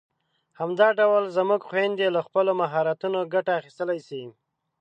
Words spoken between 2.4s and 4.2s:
مهارتونو ګټه اخیستلای